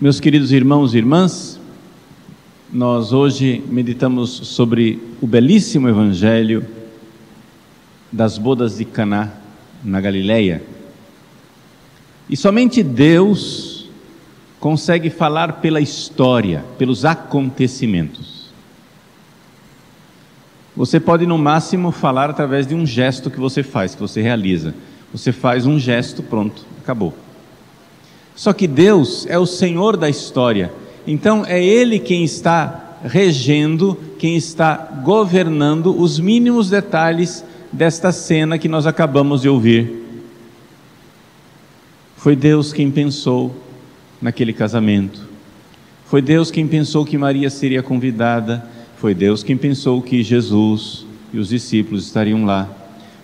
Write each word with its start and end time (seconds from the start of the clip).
Meus 0.00 0.18
queridos 0.18 0.50
irmãos 0.50 0.94
e 0.94 0.96
irmãs, 0.96 1.60
nós 2.72 3.12
hoje 3.12 3.62
meditamos 3.68 4.30
sobre 4.30 4.98
o 5.20 5.26
belíssimo 5.26 5.90
evangelho 5.90 6.64
das 8.10 8.38
bodas 8.38 8.78
de 8.78 8.86
Caná 8.86 9.30
na 9.84 10.00
Galileia. 10.00 10.62
E 12.30 12.34
somente 12.34 12.82
Deus 12.82 13.90
consegue 14.58 15.10
falar 15.10 15.60
pela 15.60 15.82
história, 15.82 16.64
pelos 16.78 17.04
acontecimentos. 17.04 18.46
Você 20.74 20.98
pode 20.98 21.26
no 21.26 21.36
máximo 21.36 21.92
falar 21.92 22.30
através 22.30 22.66
de 22.66 22.74
um 22.74 22.86
gesto 22.86 23.30
que 23.30 23.38
você 23.38 23.62
faz, 23.62 23.94
que 23.94 24.00
você 24.00 24.22
realiza. 24.22 24.74
Você 25.12 25.30
faz 25.30 25.66
um 25.66 25.78
gesto, 25.78 26.22
pronto, 26.22 26.64
acabou. 26.82 27.14
Só 28.40 28.54
que 28.54 28.66
Deus 28.66 29.26
é 29.26 29.38
o 29.38 29.44
Senhor 29.44 29.98
da 29.98 30.08
história. 30.08 30.72
Então 31.06 31.44
é 31.44 31.62
ele 31.62 31.98
quem 31.98 32.24
está 32.24 32.96
regendo, 33.04 33.94
quem 34.18 34.34
está 34.34 34.76
governando 35.04 35.94
os 35.94 36.18
mínimos 36.18 36.70
detalhes 36.70 37.44
desta 37.70 38.10
cena 38.12 38.56
que 38.56 38.66
nós 38.66 38.86
acabamos 38.86 39.42
de 39.42 39.48
ouvir. 39.50 39.92
Foi 42.16 42.34
Deus 42.34 42.72
quem 42.72 42.90
pensou 42.90 43.54
naquele 44.22 44.54
casamento. 44.54 45.20
Foi 46.06 46.22
Deus 46.22 46.50
quem 46.50 46.66
pensou 46.66 47.04
que 47.04 47.18
Maria 47.18 47.50
seria 47.50 47.82
convidada. 47.82 48.66
Foi 48.96 49.12
Deus 49.12 49.42
quem 49.42 49.54
pensou 49.58 50.00
que 50.00 50.22
Jesus 50.22 51.04
e 51.30 51.38
os 51.38 51.50
discípulos 51.50 52.06
estariam 52.06 52.46
lá. 52.46 52.66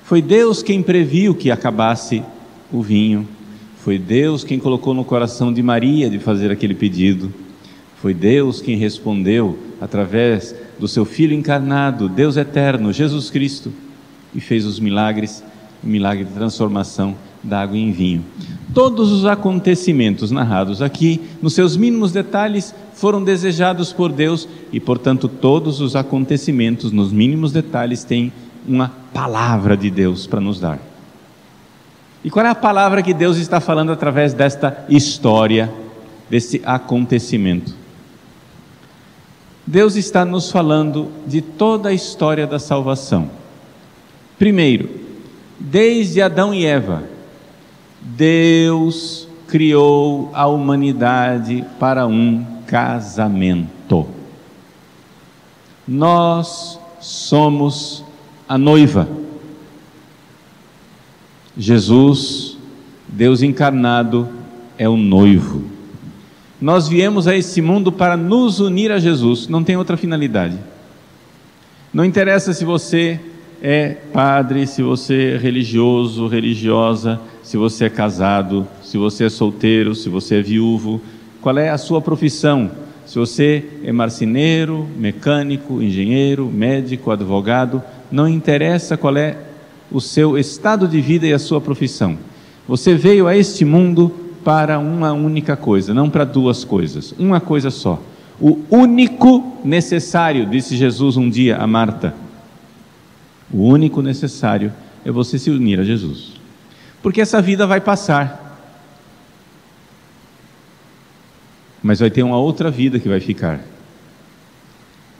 Foi 0.05 0.21
Deus 0.21 0.63
quem 0.63 0.83
previu 0.83 1.35
que 1.35 1.51
acabasse 1.51 2.23
o 2.71 2.83
vinho. 2.83 3.27
Foi 3.87 4.01
Deus 4.01 4.43
quem 4.43 4.59
colocou 4.59 4.93
no 4.93 5.05
coração 5.05 5.53
de 5.53 5.63
Maria 5.63 6.11
de 6.11 6.19
fazer 6.19 6.51
aquele 6.51 6.75
pedido. 6.75 7.33
Foi 8.03 8.13
Deus 8.13 8.61
quem 8.61 8.77
respondeu 8.77 9.57
através 9.81 10.53
do 10.77 10.89
seu 10.89 11.05
Filho 11.05 11.33
encarnado, 11.33 12.09
Deus 12.09 12.37
eterno, 12.37 12.93
Jesus 12.93 13.31
Cristo, 13.31 13.73
e 14.35 14.41
fez 14.41 14.67
os 14.67 14.81
milagres, 14.81 15.41
o 15.85 15.87
milagre 15.87 16.25
de 16.25 16.33
transformação 16.33 17.15
da 17.45 17.63
água 17.63 17.79
em 17.79 17.93
vinho. 17.93 18.25
Todos 18.75 19.13
os 19.13 19.25
acontecimentos 19.25 20.33
narrados 20.33 20.83
aqui, 20.83 21.21
nos 21.41 21.55
seus 21.55 21.77
mínimos 21.77 22.11
detalhes, 22.11 22.75
foram 22.93 23.23
desejados 23.23 23.93
por 23.93 24.11
Deus 24.11 24.49
e, 24.73 24.81
portanto, 24.81 25.29
todos 25.29 25.81
os 25.81 25.95
acontecimentos, 25.95 26.91
nos 26.91 27.13
mínimos 27.13 27.53
detalhes, 27.53 28.03
têm 28.03 28.33
uma 28.67 28.89
palavra 29.15 29.77
de 29.77 29.91
Deus 29.93 30.27
para 30.27 30.41
nos 30.41 30.59
dar. 30.59 30.96
E 32.27 32.31
qual 32.31 32.45
é 32.45 32.49
a 32.49 32.57
palavra 32.57 33.05
que 33.05 33.15
Deus 33.15 33.37
está 33.37 33.61
falando 33.61 33.93
através 33.93 34.35
desta 34.35 34.85
história, 34.89 35.73
desse 36.29 36.61
acontecimento? 36.65 37.73
Deus 39.65 39.95
está 39.95 40.25
nos 40.25 40.51
falando 40.51 41.13
de 41.25 41.41
toda 41.41 41.91
a 41.91 41.93
história 41.93 42.45
da 42.45 42.59
salvação. 42.59 43.31
Primeiro, 44.37 44.91
desde 45.57 46.21
Adão 46.21 46.53
e 46.53 46.67
Eva, 46.67 47.05
Deus 48.01 49.29
criou 49.47 50.29
a 50.35 50.49
humanidade 50.49 51.65
para 51.79 52.09
um 52.09 52.45
casamento. 52.67 54.05
Nós 55.87 56.77
somos 56.99 58.05
a 58.49 58.59
noiva. 58.59 59.26
Jesus, 61.57 62.59
Deus 63.09 63.43
encarnado, 63.43 64.29
é 64.79 64.89
o 64.89 64.97
noivo. 64.97 65.65
Nós 66.61 66.89
viemos 66.89 67.27
a 67.27 67.37
esse 67.37 67.61
mundo 67.61 67.91
para 67.91 68.17
nos 68.17 68.61
unir 68.61 68.91
a 68.91 68.99
Jesus, 68.99 69.49
não 69.49 69.65
tem 69.65 69.77
outra 69.77 69.97
finalidade. 69.97 70.59
Não 71.93 72.05
interessa 72.05 72.53
se 72.53 72.65
você 72.65 73.21
é 73.63 73.97
padre, 74.13 74.67
se 74.67 74.83
você 74.83 75.35
é 75.35 75.37
religioso, 75.39 76.27
religiosa, 76.27 77.21
se 77.43 77.57
você 77.57 77.87
é 77.87 77.91
casado, 77.91 78.67
se 78.83 78.99
você 78.99 79.25
é 79.25 79.29
solteiro, 79.31 79.95
se 79.95 80.09
você 80.09 80.37
é 80.37 80.43
viúvo, 80.43 81.01
qual 81.41 81.57
é 81.59 81.71
a 81.71 81.79
sua 81.79 82.01
profissão? 82.01 82.71
Se 83.07 83.19
você 83.19 83.65
é 83.85 83.93
marceneiro, 83.93 84.87
mecânico, 84.97 85.83
engenheiro, 85.83 86.51
médico, 86.53 87.11
advogado, 87.11 87.83
não 88.11 88.29
interessa 88.29 88.97
qual 88.97 89.17
é 89.17 89.37
o 89.91 90.01
seu 90.01 90.39
estado 90.39 90.89
de 90.89 91.01
vida 91.01 91.27
e 91.27 91.33
a 91.33 91.39
sua 91.39 91.61
profissão. 91.61 92.19
Você 92.67 92.95
veio 92.95 93.27
a 93.27 93.37
este 93.37 93.65
mundo 93.65 94.15
para 94.45 94.79
uma 94.79 95.13
única 95.13 95.57
coisa, 95.57 95.95
não 95.95 96.11
para 96.11 96.25
duas 96.25 96.65
coisas, 96.65 97.15
uma 97.19 97.41
coisa 97.41 97.71
só. 97.71 98.01
O 98.41 98.59
único 98.71 99.59
necessário, 99.65 100.47
disse 100.47 100.77
Jesus 100.77 101.17
um 101.17 101.31
dia 101.31 101.57
a 101.57 101.67
Marta, 101.67 102.15
o 103.53 103.63
único 103.63 104.03
necessário 104.03 104.73
é 105.05 105.11
você 105.11 105.39
se 105.39 105.51
unir 105.51 105.81
a 105.81 105.85
Jesus. 105.85 106.33
Porque 107.03 107.21
essa 107.21 107.41
vida 107.41 107.67
vai 107.67 107.81
passar. 107.81 108.43
Mas 111.83 112.01
vai 112.01 112.11
ter 112.11 112.25
uma 112.25 112.37
outra 112.37 112.71
vida 112.71 112.99
que 112.99 113.09
vai 113.09 113.21
ficar. 113.21 113.61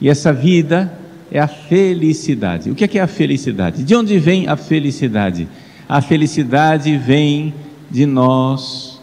E 0.01 0.09
essa 0.09 0.33
vida 0.33 0.93
é 1.31 1.41
a 1.41 1.49
felicidade. 1.49 2.71
O 2.71 2.75
que 2.75 2.85
é, 2.85 2.89
que 2.89 2.99
é 2.99 3.03
a 3.03 3.07
felicidade? 3.07 3.83
De 3.83 3.95
onde 3.95 4.19
vem 4.19 4.49
a 4.49 4.57
felicidade? 4.57 5.49
A 5.89 6.01
felicidade 6.01 6.97
vem 6.97 7.55
de 7.91 8.07
nós 8.07 9.01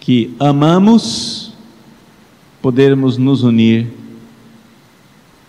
que 0.00 0.34
amamos 0.38 1.52
podermos 2.62 3.16
nos 3.16 3.42
unir 3.42 3.88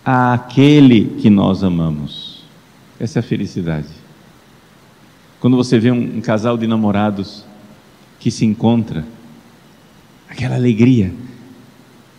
àquele 0.04 1.06
que 1.20 1.30
nós 1.30 1.64
amamos. 1.64 2.44
Essa 3.00 3.20
é 3.20 3.22
a 3.22 3.24
felicidade. 3.24 3.88
Quando 5.40 5.56
você 5.56 5.78
vê 5.78 5.92
um, 5.92 6.18
um 6.18 6.22
casal 6.22 6.58
de 6.58 6.66
namorados 6.66 7.46
que 8.20 8.32
se 8.32 8.46
encontra, 8.46 9.06
aquela 10.30 10.56
alegria, 10.56 11.14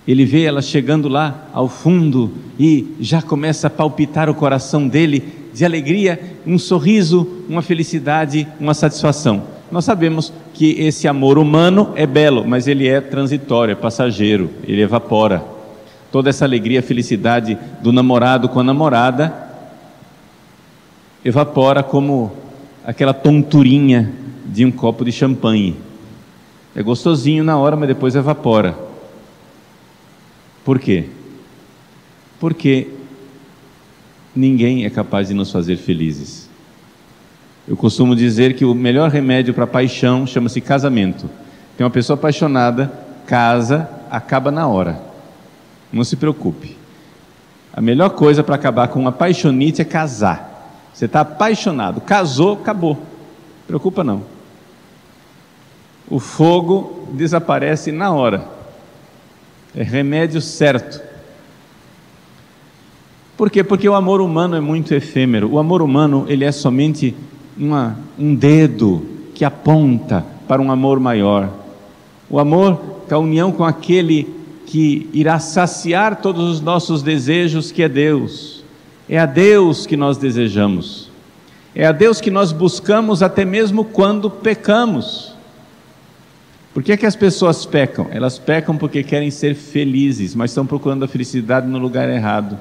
ele 0.09 0.25
vê 0.25 0.45
ela 0.45 0.63
chegando 0.63 1.07
lá 1.07 1.49
ao 1.53 1.69
fundo 1.69 2.33
e 2.59 2.95
já 2.99 3.21
começa 3.21 3.67
a 3.67 3.71
palpitar 3.71 4.31
o 4.31 4.35
coração 4.35 4.89
dele 4.89 5.23
de 5.53 5.67
alegria, 5.67 6.19
um 6.47 6.59
sorriso, 6.59 7.45
uma 7.47 7.61
felicidade, 7.61 8.49
uma 8.59 8.73
satisfação. 8.73 9.43
Nós 9.71 9.85
sabemos 9.85 10.33
que 10.55 10.81
esse 10.81 11.07
amor 11.07 11.37
humano 11.37 11.93
é 11.95 12.07
belo, 12.07 12.43
mas 12.49 12.67
ele 12.67 12.89
é 12.89 13.03
transitório, 13.03 13.73
é 13.73 13.75
passageiro, 13.75 14.49
ele 14.65 14.81
evapora. 14.81 15.45
Toda 16.11 16.31
essa 16.31 16.47
alegria, 16.47 16.83
felicidade 16.83 17.59
do 17.83 17.93
namorado 17.93 18.49
com 18.49 18.61
a 18.61 18.65
namorada 18.65 19.47
evapora 21.23 21.83
como 21.83 22.33
aquela 22.83 23.13
tonturinha 23.13 24.11
de 24.47 24.65
um 24.65 24.71
copo 24.71 25.05
de 25.05 25.13
champanhe. 25.13 25.77
É 26.75 26.83
gostosinho 26.83 27.45
na 27.45 27.59
hora, 27.59 27.77
mas 27.77 27.89
depois 27.89 28.17
evapora. 28.17 28.88
Por 30.69 30.79
quê? 30.79 31.07
Porque 32.39 32.89
ninguém 34.37 34.85
é 34.85 34.91
capaz 34.91 35.29
de 35.29 35.33
nos 35.33 35.51
fazer 35.51 35.79
felizes. 35.79 36.47
Eu 37.67 37.75
costumo 37.75 38.15
dizer 38.15 38.55
que 38.55 38.67
o 38.67 38.75
melhor 38.75 39.09
remédio 39.09 39.55
para 39.55 39.67
paixão 39.67 40.27
chama-se 40.27 40.61
casamento. 40.61 41.31
Tem 41.75 41.87
uma 41.87 41.91
pessoa 41.91 42.19
apaixonada, 42.19 42.93
casa, 43.27 43.89
acaba 44.11 44.51
na 44.51 44.69
hora. 44.69 45.01
Não 45.91 46.05
se 46.05 46.17
preocupe. 46.17 46.77
A 47.73 47.81
melhor 47.81 48.11
coisa 48.11 48.45
para 48.45 48.57
acabar 48.57 48.89
com 48.89 49.01
uma 49.01 49.11
paixonite 49.11 49.81
é 49.81 49.87
casar. 49.87 50.85
Você 50.93 51.07
está 51.07 51.23
apaixonado, 51.23 52.03
casou, 52.03 52.53
acabou. 52.61 52.93
Não 52.93 53.67
preocupa 53.67 54.05
não. 54.05 54.23
O 56.11 56.21
fogo 56.21 57.09
desaparece 57.15 57.91
na 57.91 58.13
hora. 58.13 58.58
É 59.79 59.85
remédio 59.85 60.41
certo. 60.41 61.01
Por 63.37 63.49
quê? 63.49 63.63
Porque 63.63 63.89
o 63.89 63.95
amor 63.95 64.21
humano 64.21 64.57
é 64.57 64.61
muito 64.61 64.93
efêmero. 64.93 65.53
O 65.53 65.59
amor 65.61 65.83
humano, 65.83 66.27
ele 66.29 66.45
é 66.45 66.51
somente 66.51 67.15
uma, 67.57 67.97
um 68.19 68.35
dedo 68.35 69.07
que 69.37 69.45
aponta 69.45 70.27
para 70.49 70.61
um 70.61 70.73
amor 70.73 70.99
maior. 70.99 71.49
O 72.29 72.41
amor 72.41 73.05
é 73.09 73.15
a 73.15 73.19
união 73.19 73.53
com 73.53 73.63
aquele 73.63 74.29
que 74.67 75.09
irá 75.13 75.39
saciar 75.39 76.17
todos 76.17 76.51
os 76.51 76.61
nossos 76.61 77.01
desejos, 77.01 77.71
que 77.71 77.85
é 77.85 77.89
Deus. 77.89 78.65
É 79.09 79.17
a 79.17 79.27
Deus 79.27 79.87
que 79.87 79.97
nós 79.97 80.17
desejamos. 80.17 81.09
É 81.73 81.87
a 81.87 81.93
Deus 81.93 82.21
que 82.21 82.33
nós 82.33 82.51
buscamos 82.51 83.23
até 83.23 83.45
mesmo 83.45 83.85
quando 83.85 84.29
pecamos. 84.29 85.38
Por 86.79 86.85
que, 86.85 86.93
é 86.93 86.97
que 86.97 87.07
as 87.07 87.17
pessoas 87.17 87.67
pecam? 87.67 88.07
Elas 88.09 88.39
pecam 88.39 88.77
porque 88.77 89.03
querem 89.03 89.33
ser 89.33 89.57
felizes, 89.57 90.33
mas 90.33 90.53
estão 90.53 90.65
procurando 90.65 91.05
a 91.05 91.09
felicidade 91.09 91.67
no 91.67 91.77
lugar 91.77 92.09
errado. 92.09 92.57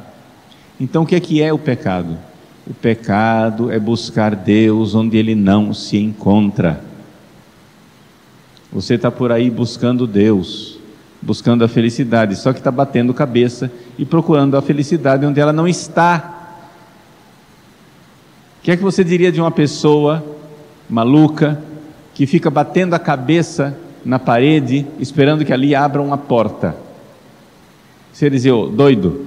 Então, 0.79 1.03
o 1.03 1.05
que 1.05 1.13
é 1.13 1.19
que 1.19 1.39
é 1.39 1.53
o 1.53 1.59
pecado? 1.59 2.17
O 2.65 2.73
pecado 2.73 3.71
é 3.71 3.79
buscar 3.79 4.35
Deus 4.35 4.95
onde 4.95 5.17
Ele 5.17 5.35
não 5.35 5.71
se 5.71 5.97
encontra. 5.97 6.81
Você 8.73 8.95
está 8.95 9.11
por 9.11 9.31
aí 9.31 9.51
buscando 9.51 10.07
Deus, 10.07 10.79
buscando 11.21 11.63
a 11.63 11.67
felicidade, 11.67 12.37
só 12.37 12.51
que 12.51 12.59
está 12.59 12.71
batendo 12.71 13.13
cabeça 13.13 13.71
e 13.99 14.03
procurando 14.03 14.57
a 14.57 14.63
felicidade 14.63 15.27
onde 15.27 15.39
ela 15.39 15.53
não 15.53 15.67
está. 15.67 16.55
O 18.59 18.63
que 18.63 18.71
é 18.71 18.75
que 18.75 18.81
você 18.81 19.03
diria 19.03 19.31
de 19.31 19.39
uma 19.39 19.51
pessoa 19.51 20.25
maluca 20.89 21.61
que 22.15 22.25
fica 22.25 22.49
batendo 22.49 22.95
a 22.95 22.99
cabeça 22.99 23.77
na 24.07 24.17
parede, 24.17 24.87
esperando 24.99 25.43
que 25.43 25.51
ali 25.51 25.75
abra 25.75 26.01
uma 26.01 26.17
porta? 26.17 26.77
Você 28.13 28.29
dizia, 28.29 28.53
doido, 28.53 29.25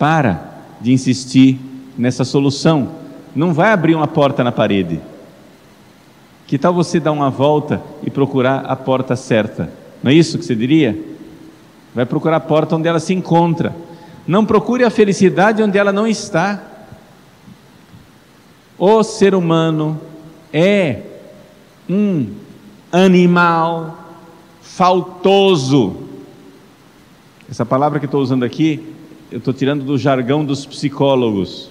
para 0.00 0.64
de 0.80 0.92
insistir 0.92 1.60
nessa 1.96 2.24
solução, 2.24 2.88
não 3.36 3.54
vai 3.54 3.70
abrir 3.70 3.94
uma 3.94 4.08
porta 4.08 4.42
na 4.42 4.50
parede. 4.50 5.00
Que 6.44 6.58
tal 6.58 6.74
você 6.74 6.98
dar 6.98 7.12
uma 7.12 7.30
volta 7.30 7.80
e 8.02 8.10
procurar 8.10 8.64
a 8.66 8.74
porta 8.74 9.14
certa? 9.14 9.70
Não 10.02 10.10
é 10.10 10.14
isso 10.14 10.36
que 10.38 10.44
você 10.44 10.56
diria? 10.56 10.98
Vai 11.94 12.04
procurar 12.04 12.38
a 12.38 12.40
porta 12.40 12.74
onde 12.74 12.88
ela 12.88 12.98
se 12.98 13.14
encontra. 13.14 13.76
Não 14.26 14.44
procure 14.44 14.82
a 14.82 14.90
felicidade 14.90 15.62
onde 15.62 15.78
ela 15.78 15.92
não 15.92 16.04
está. 16.04 16.60
O 18.76 19.04
ser 19.04 19.36
humano 19.36 20.00
é 20.52 21.00
um 21.88 22.26
animal 22.90 24.05
faltoso. 24.74 25.96
Essa 27.48 27.64
palavra 27.64 27.98
que 27.98 28.06
estou 28.06 28.20
usando 28.20 28.44
aqui, 28.44 28.82
eu 29.30 29.38
estou 29.38 29.54
tirando 29.54 29.84
do 29.84 29.96
jargão 29.96 30.44
dos 30.44 30.66
psicólogos. 30.66 31.66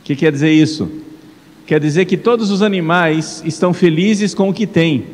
O 0.00 0.04
que 0.04 0.16
quer 0.16 0.32
dizer 0.32 0.50
isso? 0.50 0.90
Quer 1.66 1.78
dizer 1.78 2.06
que 2.06 2.16
todos 2.16 2.50
os 2.50 2.62
animais 2.62 3.42
estão 3.44 3.72
felizes 3.72 4.34
com 4.34 4.48
o 4.48 4.54
que 4.54 4.66
têm. 4.66 5.06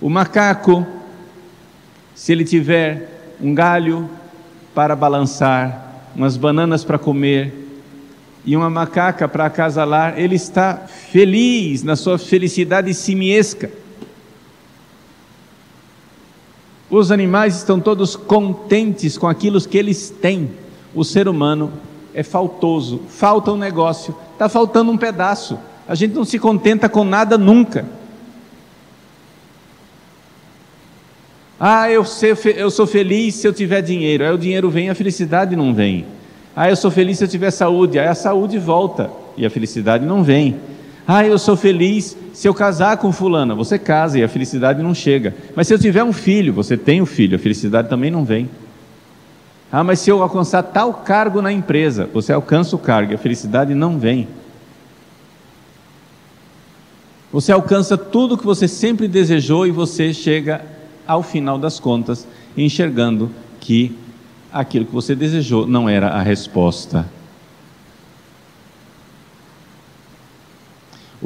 O 0.00 0.10
macaco, 0.10 0.86
se 2.14 2.32
ele 2.32 2.44
tiver 2.44 3.36
um 3.40 3.54
galho 3.54 4.10
para 4.74 4.94
balançar, 4.94 6.04
umas 6.14 6.36
bananas 6.36 6.84
para 6.84 6.98
comer 6.98 7.54
e 8.44 8.56
uma 8.56 8.68
macaca 8.68 9.28
para 9.28 9.46
acasalar, 9.46 10.18
ele 10.18 10.34
está 10.34 10.76
feliz 10.76 11.82
na 11.82 11.96
sua 11.96 12.18
felicidade 12.18 12.92
simiesca. 12.92 13.70
Os 16.90 17.10
animais 17.10 17.56
estão 17.56 17.78
todos 17.78 18.16
contentes 18.16 19.18
com 19.18 19.26
aquilo 19.26 19.60
que 19.60 19.76
eles 19.76 20.08
têm. 20.08 20.50
O 20.94 21.04
ser 21.04 21.28
humano 21.28 21.70
é 22.14 22.22
faltoso, 22.22 23.02
falta 23.08 23.52
um 23.52 23.56
negócio, 23.56 24.14
está 24.32 24.48
faltando 24.48 24.90
um 24.90 24.96
pedaço. 24.96 25.58
A 25.86 25.94
gente 25.94 26.14
não 26.14 26.24
se 26.24 26.38
contenta 26.38 26.88
com 26.88 27.04
nada 27.04 27.36
nunca. 27.36 27.84
Ah, 31.60 31.90
eu, 31.90 32.04
sou 32.70 32.86
feliz 32.86 33.34
se 33.34 33.46
eu 33.46 33.52
tiver 33.52 33.82
dinheiro. 33.82 34.24
Aí 34.24 34.32
o 34.32 34.38
dinheiro 34.38 34.70
vem, 34.70 34.90
a 34.90 34.94
felicidade 34.94 35.56
não 35.56 35.74
vem. 35.74 36.06
Ah, 36.54 36.70
eu 36.70 36.76
sou 36.76 36.90
feliz 36.90 37.18
se 37.18 37.24
eu 37.24 37.28
tiver 37.28 37.50
saúde. 37.50 37.98
Aí 37.98 38.06
a 38.06 38.14
saúde 38.14 38.58
volta 38.58 39.10
e 39.36 39.44
a 39.44 39.50
felicidade 39.50 40.06
não 40.06 40.22
vem. 40.22 40.56
Ah, 41.10 41.24
eu 41.24 41.38
sou 41.38 41.56
feliz 41.56 42.14
se 42.34 42.46
eu 42.46 42.52
casar 42.52 42.98
com 42.98 43.10
fulana. 43.10 43.54
Você 43.54 43.78
casa 43.78 44.18
e 44.18 44.22
a 44.22 44.28
felicidade 44.28 44.82
não 44.82 44.94
chega. 44.94 45.34
Mas 45.56 45.66
se 45.66 45.72
eu 45.72 45.78
tiver 45.78 46.04
um 46.04 46.12
filho, 46.12 46.52
você 46.52 46.76
tem 46.76 47.00
um 47.00 47.06
filho, 47.06 47.36
a 47.36 47.38
felicidade 47.38 47.88
também 47.88 48.10
não 48.10 48.26
vem. 48.26 48.50
Ah, 49.72 49.82
mas 49.82 50.00
se 50.00 50.10
eu 50.10 50.22
alcançar 50.22 50.62
tal 50.64 50.92
cargo 50.92 51.40
na 51.40 51.50
empresa, 51.50 52.06
você 52.12 52.30
alcança 52.30 52.76
o 52.76 52.78
cargo 52.78 53.12
e 53.12 53.14
a 53.14 53.18
felicidade 53.18 53.74
não 53.74 53.98
vem. 53.98 54.28
Você 57.32 57.52
alcança 57.52 57.96
tudo 57.96 58.34
o 58.34 58.38
que 58.38 58.44
você 58.44 58.68
sempre 58.68 59.08
desejou 59.08 59.66
e 59.66 59.70
você 59.70 60.12
chega 60.12 60.60
ao 61.06 61.22
final 61.22 61.58
das 61.58 61.80
contas 61.80 62.28
enxergando 62.54 63.30
que 63.60 63.96
aquilo 64.52 64.84
que 64.84 64.92
você 64.92 65.14
desejou 65.14 65.66
não 65.66 65.88
era 65.88 66.08
a 66.08 66.20
resposta. 66.20 67.06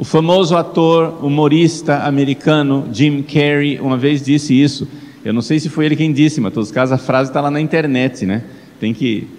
O 0.03 0.05
famoso 0.05 0.57
ator, 0.57 1.23
humorista 1.23 1.99
americano 1.99 2.89
Jim 2.91 3.21
Carrey, 3.21 3.79
uma 3.79 3.95
vez 3.95 4.21
disse 4.21 4.53
isso. 4.53 4.85
Eu 5.23 5.31
não 5.31 5.41
sei 5.41 5.61
se 5.61 5.69
foi 5.69 5.85
ele 5.85 5.95
quem 5.95 6.11
disse, 6.11 6.41
mas 6.41 6.51
em 6.51 6.55
todos 6.55 6.67
os 6.67 6.75
casos 6.75 6.91
a 6.91 6.97
frase 6.97 7.29
está 7.29 7.39
lá 7.39 7.49
na 7.49 7.61
internet, 7.61 8.25
né? 8.25 8.43
Tem 8.81 8.93
que, 8.93 9.29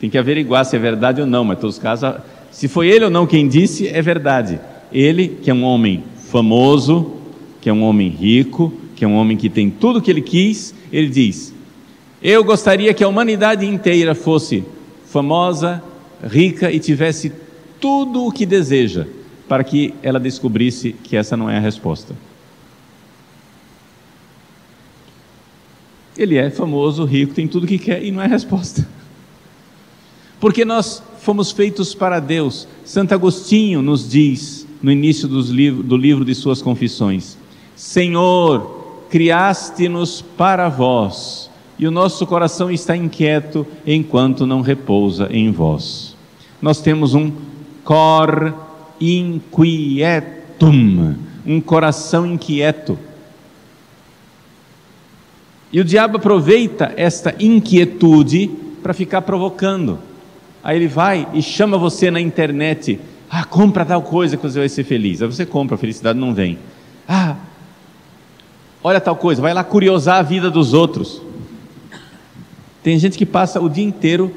tem 0.00 0.08
que 0.08 0.16
averiguar 0.16 0.64
se 0.64 0.74
é 0.74 0.78
verdade 0.78 1.20
ou 1.20 1.26
não, 1.26 1.44
mas 1.44 1.58
todos 1.58 1.76
os 1.76 1.82
casos, 1.82 2.22
se 2.50 2.68
foi 2.68 2.88
ele 2.88 3.04
ou 3.04 3.10
não 3.10 3.26
quem 3.26 3.46
disse, 3.46 3.86
é 3.86 4.00
verdade. 4.00 4.58
Ele, 4.90 5.28
que 5.42 5.50
é 5.50 5.54
um 5.54 5.62
homem 5.62 6.02
famoso, 6.30 7.12
que 7.60 7.68
é 7.68 7.72
um 7.74 7.82
homem 7.82 8.08
rico, 8.08 8.72
que 8.96 9.04
é 9.04 9.08
um 9.08 9.14
homem 9.14 9.36
que 9.36 9.50
tem 9.50 9.68
tudo 9.68 9.98
o 9.98 10.00
que 10.00 10.10
ele 10.10 10.22
quis, 10.22 10.74
ele 10.90 11.10
diz: 11.10 11.52
Eu 12.22 12.42
gostaria 12.42 12.94
que 12.94 13.04
a 13.04 13.08
humanidade 13.08 13.66
inteira 13.66 14.14
fosse 14.14 14.64
famosa, 15.04 15.82
rica 16.26 16.72
e 16.72 16.78
tivesse 16.78 17.30
tudo 17.78 18.24
o 18.24 18.32
que 18.32 18.46
deseja, 18.46 19.06
para 19.48 19.64
que 19.64 19.94
ela 20.02 20.20
descobrisse 20.20 20.92
que 20.92 21.16
essa 21.16 21.36
não 21.36 21.48
é 21.48 21.56
a 21.56 21.60
resposta. 21.60 22.14
Ele 26.16 26.36
é 26.36 26.50
famoso, 26.50 27.04
rico, 27.04 27.32
tem 27.32 27.48
tudo 27.48 27.66
que 27.66 27.78
quer 27.78 28.04
e 28.04 28.10
não 28.10 28.20
é 28.20 28.26
resposta. 28.26 28.86
Porque 30.38 30.64
nós 30.64 31.02
fomos 31.20 31.50
feitos 31.50 31.94
para 31.94 32.20
Deus. 32.20 32.68
Santo 32.84 33.14
Agostinho 33.14 33.80
nos 33.80 34.08
diz, 34.08 34.66
no 34.82 34.90
início 34.90 35.28
livro, 35.28 35.82
do 35.82 35.96
livro 35.96 36.24
de 36.24 36.34
suas 36.34 36.60
confissões: 36.60 37.38
Senhor, 37.74 39.04
criaste-nos 39.08 40.20
para 40.20 40.68
vós, 40.68 41.50
e 41.78 41.86
o 41.86 41.90
nosso 41.90 42.26
coração 42.26 42.70
está 42.70 42.96
inquieto 42.96 43.66
enquanto 43.86 44.46
não 44.46 44.60
repousa 44.60 45.28
em 45.30 45.50
vós. 45.50 46.16
Nós 46.60 46.80
temos 46.80 47.14
um 47.14 47.32
cor 47.84 48.67
inquietum, 49.00 50.68
um 51.46 51.60
coração 51.60 52.26
inquieto. 52.26 52.98
E 55.72 55.80
o 55.80 55.84
diabo 55.84 56.16
aproveita 56.16 56.92
esta 56.96 57.34
inquietude 57.38 58.50
para 58.82 58.94
ficar 58.94 59.22
provocando. 59.22 59.98
Aí 60.62 60.76
ele 60.76 60.88
vai 60.88 61.28
e 61.34 61.42
chama 61.42 61.76
você 61.76 62.10
na 62.10 62.20
internet. 62.20 62.98
Ah, 63.30 63.44
compra 63.44 63.84
tal 63.84 64.02
coisa 64.02 64.36
que 64.36 64.42
você 64.42 64.58
vai 64.58 64.68
ser 64.68 64.84
feliz. 64.84 65.20
Aí 65.20 65.28
você 65.28 65.44
compra, 65.44 65.74
a 65.74 65.78
felicidade 65.78 66.18
não 66.18 66.34
vem. 66.34 66.58
Ah, 67.06 67.36
olha 68.82 69.00
tal 69.00 69.16
coisa, 69.16 69.42
vai 69.42 69.52
lá 69.52 69.62
curiosar 69.62 70.16
a 70.16 70.22
vida 70.22 70.50
dos 70.50 70.72
outros. 70.72 71.22
Tem 72.82 72.98
gente 72.98 73.18
que 73.18 73.26
passa 73.26 73.60
o 73.60 73.68
dia 73.68 73.84
inteiro 73.84 74.34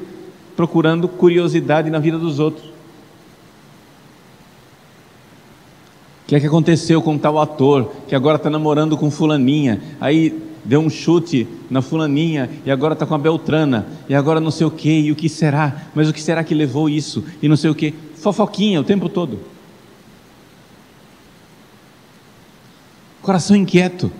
procurando 0.54 1.08
curiosidade 1.08 1.88
na 1.88 1.98
vida 1.98 2.18
dos 2.18 2.38
outros. 2.38 2.71
Que 6.32 6.36
é 6.36 6.40
que 6.40 6.46
aconteceu 6.46 7.02
com 7.02 7.18
tal 7.18 7.38
ator 7.38 7.92
que 8.08 8.14
agora 8.14 8.36
está 8.36 8.48
namorando 8.48 8.96
com 8.96 9.10
fulaninha? 9.10 9.82
Aí 10.00 10.42
deu 10.64 10.80
um 10.80 10.88
chute 10.88 11.46
na 11.68 11.82
fulaninha 11.82 12.48
e 12.64 12.70
agora 12.70 12.94
está 12.94 13.04
com 13.04 13.14
a 13.14 13.18
Beltrana 13.18 13.86
e 14.08 14.14
agora 14.14 14.40
não 14.40 14.50
sei 14.50 14.66
o 14.66 14.70
que 14.70 14.88
e 14.88 15.12
o 15.12 15.14
que 15.14 15.28
será, 15.28 15.90
mas 15.94 16.08
o 16.08 16.12
que 16.12 16.22
será 16.22 16.42
que 16.42 16.54
levou 16.54 16.88
isso 16.88 17.22
e 17.42 17.48
não 17.48 17.54
sei 17.54 17.68
o 17.68 17.74
que, 17.74 17.92
fofoquinha 18.14 18.80
o 18.80 18.84
tempo 18.84 19.10
todo. 19.10 19.40
Coração 23.20 23.54
inquieto. 23.54 24.10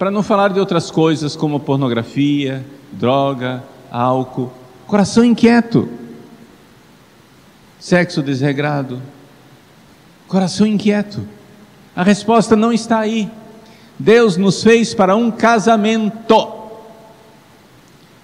Para 0.00 0.10
não 0.10 0.24
falar 0.24 0.52
de 0.52 0.58
outras 0.58 0.90
coisas 0.90 1.36
como 1.36 1.60
pornografia, 1.60 2.66
droga, 2.90 3.62
álcool. 3.88 4.50
Coração 4.84 5.24
inquieto. 5.24 6.01
Sexo 7.82 8.22
desregrado. 8.22 9.02
Coração 10.28 10.64
inquieto. 10.64 11.20
A 11.96 12.04
resposta 12.04 12.54
não 12.54 12.72
está 12.72 13.00
aí. 13.00 13.28
Deus 13.98 14.36
nos 14.36 14.62
fez 14.62 14.94
para 14.94 15.16
um 15.16 15.32
casamento. 15.32 16.48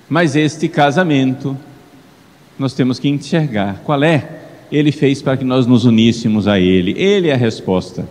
Mas 0.09 0.37
este 0.37 0.69
casamento, 0.69 1.59
nós 2.57 2.73
temos 2.73 3.01
que 3.01 3.09
enxergar 3.09 3.83
qual 3.83 4.05
é. 4.05 4.43
Ele 4.71 4.93
fez 4.93 5.21
para 5.21 5.37
que 5.37 5.45
nós 5.45 5.67
nos 5.67 5.85
uníssemos 5.85 6.47
a 6.47 6.61
Ele. 6.61 6.93
Ele 6.97 7.27
é 7.29 7.35
a 7.35 7.37
resposta. 7.37 8.09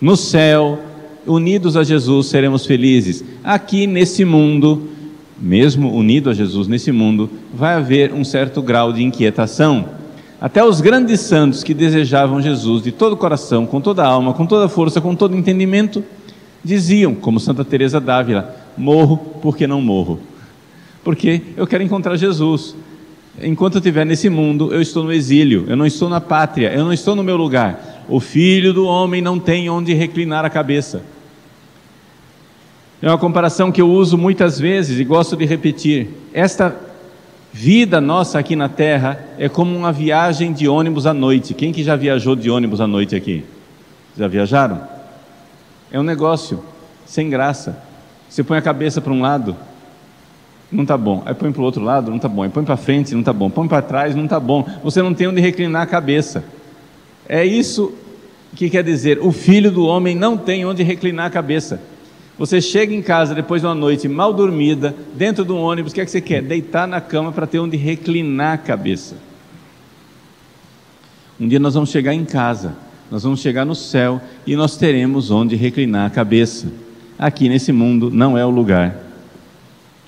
No 0.00 0.16
céu, 0.16 0.80
unidos 1.24 1.76
a 1.76 1.84
Jesus, 1.84 2.26
seremos 2.26 2.66
felizes. 2.66 3.24
Aqui 3.44 3.86
nesse 3.86 4.24
mundo, 4.24 4.90
mesmo 5.38 5.94
unido 5.94 6.30
a 6.30 6.34
Jesus 6.34 6.66
nesse 6.66 6.90
mundo, 6.90 7.30
vai 7.54 7.74
haver 7.74 8.12
um 8.12 8.24
certo 8.24 8.60
grau 8.60 8.92
de 8.92 9.04
inquietação. 9.04 10.02
Até 10.44 10.62
os 10.62 10.82
grandes 10.82 11.20
santos 11.20 11.64
que 11.64 11.72
desejavam 11.72 12.38
Jesus 12.38 12.82
de 12.82 12.92
todo 12.92 13.14
o 13.14 13.16
coração, 13.16 13.64
com 13.64 13.80
toda 13.80 14.04
a 14.04 14.06
alma, 14.06 14.34
com 14.34 14.44
toda 14.44 14.66
a 14.66 14.68
força, 14.68 15.00
com 15.00 15.14
todo 15.14 15.34
entendimento, 15.34 16.04
diziam, 16.62 17.14
como 17.14 17.40
Santa 17.40 17.64
Teresa 17.64 17.98
d'Ávila, 17.98 18.54
morro 18.76 19.16
porque 19.40 19.66
não 19.66 19.80
morro. 19.80 20.20
Porque 21.02 21.40
eu 21.56 21.66
quero 21.66 21.82
encontrar 21.82 22.18
Jesus. 22.18 22.76
Enquanto 23.42 23.76
eu 23.76 23.78
estiver 23.78 24.04
nesse 24.04 24.28
mundo, 24.28 24.70
eu 24.70 24.82
estou 24.82 25.02
no 25.02 25.14
exílio, 25.14 25.64
eu 25.66 25.78
não 25.78 25.86
estou 25.86 26.10
na 26.10 26.20
pátria, 26.20 26.74
eu 26.74 26.84
não 26.84 26.92
estou 26.92 27.16
no 27.16 27.24
meu 27.24 27.38
lugar. 27.38 28.04
O 28.06 28.20
filho 28.20 28.74
do 28.74 28.84
homem 28.84 29.22
não 29.22 29.38
tem 29.38 29.70
onde 29.70 29.94
reclinar 29.94 30.44
a 30.44 30.50
cabeça. 30.50 31.00
É 33.00 33.08
uma 33.08 33.16
comparação 33.16 33.72
que 33.72 33.80
eu 33.80 33.88
uso 33.88 34.18
muitas 34.18 34.60
vezes 34.60 35.00
e 35.00 35.04
gosto 35.04 35.38
de 35.38 35.46
repetir. 35.46 36.10
Esta 36.34 36.83
vida 37.54 38.00
nossa 38.00 38.40
aqui 38.40 38.56
na 38.56 38.68
Terra 38.68 39.16
é 39.38 39.48
como 39.48 39.76
uma 39.76 39.92
viagem 39.92 40.52
de 40.52 40.66
ônibus 40.66 41.06
à 41.06 41.14
noite. 41.14 41.54
Quem 41.54 41.72
que 41.72 41.84
já 41.84 41.94
viajou 41.94 42.34
de 42.34 42.50
ônibus 42.50 42.80
à 42.80 42.86
noite 42.88 43.14
aqui? 43.14 43.44
Já 44.18 44.26
viajaram? 44.26 44.80
É 45.92 46.00
um 46.00 46.02
negócio 46.02 46.64
sem 47.06 47.30
graça. 47.30 47.78
Você 48.28 48.42
põe 48.42 48.58
a 48.58 48.62
cabeça 48.62 49.00
para 49.00 49.12
um 49.12 49.20
lado, 49.20 49.56
não 50.70 50.82
está 50.82 50.98
bom. 50.98 51.22
Aí 51.24 51.32
põe 51.32 51.52
para 51.52 51.62
o 51.62 51.64
outro 51.64 51.80
lado, 51.80 52.10
não 52.10 52.16
está 52.16 52.28
bom. 52.28 52.42
Aí 52.42 52.48
põe 52.48 52.64
para 52.64 52.76
frente, 52.76 53.12
não 53.12 53.20
está 53.20 53.32
bom. 53.32 53.48
Põe 53.48 53.68
para 53.68 53.82
trás, 53.82 54.16
não 54.16 54.24
está 54.24 54.40
bom. 54.40 54.68
Você 54.82 55.00
não 55.00 55.14
tem 55.14 55.28
onde 55.28 55.40
reclinar 55.40 55.82
a 55.82 55.86
cabeça. 55.86 56.44
É 57.28 57.46
isso 57.46 57.94
que 58.56 58.68
quer 58.68 58.82
dizer: 58.82 59.20
o 59.20 59.30
filho 59.30 59.70
do 59.70 59.86
homem 59.86 60.16
não 60.16 60.36
tem 60.36 60.66
onde 60.66 60.82
reclinar 60.82 61.26
a 61.26 61.30
cabeça. 61.30 61.80
Você 62.36 62.60
chega 62.60 62.92
em 62.92 63.00
casa 63.00 63.34
depois 63.34 63.62
de 63.62 63.66
uma 63.66 63.74
noite 63.74 64.08
mal 64.08 64.32
dormida, 64.32 64.94
dentro 65.14 65.44
de 65.44 65.52
um 65.52 65.60
ônibus, 65.60 65.92
o 65.92 65.94
que 65.94 66.00
é 66.00 66.04
que 66.04 66.10
você 66.10 66.20
quer? 66.20 66.42
Deitar 66.42 66.86
na 66.86 67.00
cama 67.00 67.30
para 67.30 67.46
ter 67.46 67.60
onde 67.60 67.76
reclinar 67.76 68.54
a 68.54 68.58
cabeça. 68.58 69.16
Um 71.38 71.46
dia 71.46 71.60
nós 71.60 71.74
vamos 71.74 71.90
chegar 71.90 72.12
em 72.12 72.24
casa, 72.24 72.76
nós 73.10 73.22
vamos 73.22 73.40
chegar 73.40 73.64
no 73.64 73.74
céu 73.74 74.20
e 74.46 74.56
nós 74.56 74.76
teremos 74.76 75.30
onde 75.30 75.54
reclinar 75.54 76.06
a 76.06 76.10
cabeça. 76.10 76.72
Aqui 77.16 77.48
nesse 77.48 77.70
mundo 77.70 78.10
não 78.10 78.36
é 78.36 78.44
o 78.44 78.50
lugar. 78.50 78.96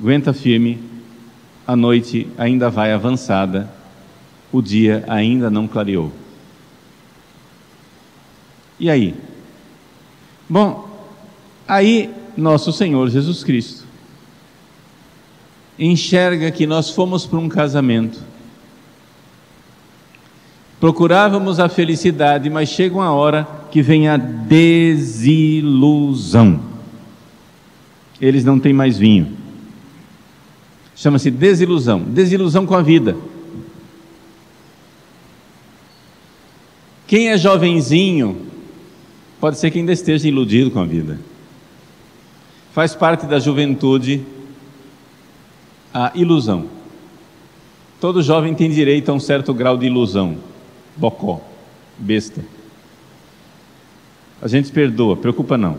Aguenta 0.01 0.33
firme, 0.33 0.81
a 1.67 1.77
noite 1.77 2.29
ainda 2.37 2.69
vai 2.69 2.93
avançada, 2.93 3.71
o 4.53 4.61
dia 4.61 5.05
ainda 5.07 5.49
não 5.49 5.69
clareou. 5.69 6.13
E 8.79 8.91
aí? 8.91 9.15
Bom, 10.49 10.86
Aí, 11.67 12.11
nosso 12.37 12.73
Senhor 12.73 13.09
Jesus 13.11 13.43
Cristo 13.43 13.87
enxerga 15.79 16.51
que 16.51 16.67
nós 16.67 16.91
fomos 16.91 17.27
para 17.27 17.39
um 17.39 17.49
casamento, 17.51 18.19
procurávamos 20.81 21.61
a 21.61 21.69
felicidade, 21.69 22.49
mas 22.49 22.71
chega 22.71 22.95
uma 22.95 23.13
hora 23.13 23.47
que 23.71 23.83
vem 23.83 24.09
a 24.09 24.17
desilusão. 24.17 25.39
Eles 28.21 28.43
não 28.45 28.59
têm 28.59 28.73
mais 28.73 28.97
vinho. 28.97 29.37
Chama-se 30.95 31.31
desilusão 31.31 32.01
desilusão 32.01 32.65
com 32.65 32.75
a 32.75 32.81
vida. 32.81 33.15
Quem 37.07 37.29
é 37.29 37.37
jovenzinho, 37.39 38.47
pode 39.39 39.59
ser 39.59 39.71
que 39.71 39.79
ainda 39.79 39.93
esteja 39.93 40.27
iludido 40.27 40.71
com 40.71 40.81
a 40.81 40.85
vida. 40.85 41.19
Faz 42.77 42.95
parte 42.95 43.25
da 43.25 43.39
juventude 43.39 44.23
a 45.95 46.13
ilusão. 46.15 46.67
Todo 47.99 48.23
jovem 48.23 48.55
tem 48.55 48.69
direito 48.69 49.09
a 49.11 49.15
um 49.15 49.19
certo 49.19 49.55
grau 49.55 49.79
de 49.79 49.87
ilusão. 49.87 50.37
Bocó, 50.95 51.41
besta. 51.97 52.45
A 54.43 54.47
gente 54.47 54.71
perdoa, 54.71 55.17
preocupa 55.17 55.57
não. 55.57 55.79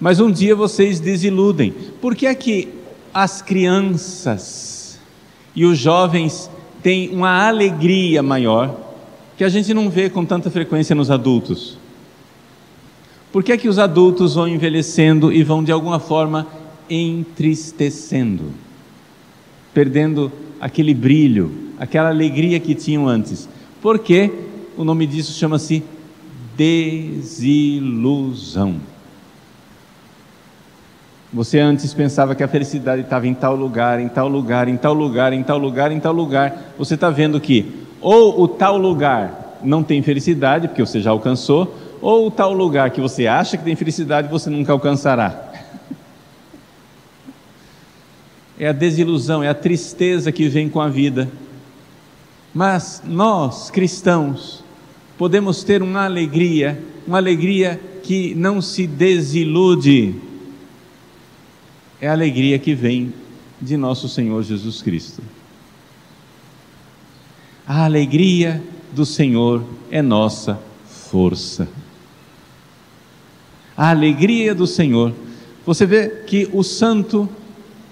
Mas 0.00 0.20
um 0.20 0.30
dia 0.30 0.56
vocês 0.56 0.98
desiludem. 0.98 1.70
Por 2.00 2.16
que 2.16 2.26
é 2.26 2.34
que 2.34 2.70
as 3.12 3.42
crianças 3.42 4.98
e 5.54 5.66
os 5.66 5.76
jovens 5.76 6.50
têm 6.82 7.10
uma 7.10 7.46
alegria 7.46 8.22
maior 8.22 8.74
que 9.36 9.44
a 9.44 9.50
gente 9.50 9.74
não 9.74 9.90
vê 9.90 10.08
com 10.08 10.24
tanta 10.24 10.50
frequência 10.50 10.94
nos 10.94 11.10
adultos? 11.10 11.76
Por 13.32 13.42
que 13.42 13.52
é 13.52 13.56
que 13.56 13.68
os 13.68 13.78
adultos 13.78 14.34
vão 14.34 14.46
envelhecendo 14.46 15.32
e 15.32 15.42
vão 15.42 15.64
de 15.64 15.72
alguma 15.72 15.98
forma 15.98 16.46
entristecendo, 16.88 18.50
perdendo 19.72 20.30
aquele 20.60 20.92
brilho, 20.92 21.50
aquela 21.78 22.10
alegria 22.10 22.60
que 22.60 22.74
tinham 22.74 23.08
antes? 23.08 23.48
Porque 23.80 24.30
o 24.76 24.84
nome 24.84 25.06
disso 25.06 25.32
chama-se 25.32 25.82
desilusão. 26.56 28.76
Você 31.32 31.58
antes 31.58 31.94
pensava 31.94 32.34
que 32.34 32.42
a 32.42 32.48
felicidade 32.48 33.00
estava 33.00 33.26
em 33.26 33.32
tal 33.32 33.56
lugar, 33.56 33.98
em 33.98 34.08
tal 34.08 34.28
lugar, 34.28 34.68
em 34.68 34.76
tal 34.76 34.92
lugar, 34.92 35.32
em 35.32 35.42
tal 35.42 35.56
lugar, 35.56 35.90
em 35.90 35.98
tal 35.98 36.12
lugar. 36.12 36.74
Você 36.76 36.94
está 36.94 37.08
vendo 37.08 37.40
que 37.40 37.64
ou 38.02 38.42
o 38.42 38.46
tal 38.46 38.76
lugar 38.76 39.58
não 39.62 39.82
tem 39.82 40.02
felicidade, 40.02 40.68
porque 40.68 40.84
você 40.84 41.00
já 41.00 41.10
alcançou, 41.10 41.74
ou 42.02 42.28
tal 42.32 42.52
lugar 42.52 42.90
que 42.90 43.00
você 43.00 43.28
acha 43.28 43.56
que 43.56 43.62
tem 43.62 43.76
felicidade 43.76 44.28
você 44.28 44.50
nunca 44.50 44.72
alcançará. 44.72 45.50
É 48.58 48.66
a 48.66 48.72
desilusão, 48.72 49.42
é 49.42 49.48
a 49.48 49.54
tristeza 49.54 50.32
que 50.32 50.48
vem 50.48 50.68
com 50.68 50.80
a 50.80 50.88
vida. 50.88 51.30
Mas 52.52 53.02
nós, 53.06 53.70
cristãos, 53.70 54.64
podemos 55.16 55.62
ter 55.62 55.80
uma 55.80 56.04
alegria, 56.04 56.82
uma 57.06 57.18
alegria 57.18 57.80
que 58.02 58.34
não 58.34 58.60
se 58.60 58.86
desilude. 58.86 60.16
É 62.00 62.08
a 62.08 62.12
alegria 62.12 62.58
que 62.58 62.74
vem 62.74 63.14
de 63.60 63.76
nosso 63.76 64.08
Senhor 64.08 64.42
Jesus 64.42 64.82
Cristo. 64.82 65.22
A 67.66 67.84
alegria 67.84 68.60
do 68.92 69.06
Senhor 69.06 69.64
é 69.90 70.02
nossa 70.02 70.60
força 70.84 71.68
a 73.82 73.90
alegria 73.90 74.54
do 74.54 74.64
Senhor. 74.64 75.12
Você 75.66 75.84
vê 75.84 76.06
que 76.24 76.48
o 76.52 76.62
santo, 76.62 77.28